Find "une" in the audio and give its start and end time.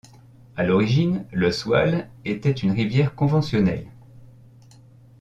2.49-2.71